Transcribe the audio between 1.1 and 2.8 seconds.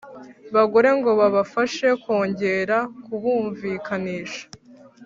babafashe kongera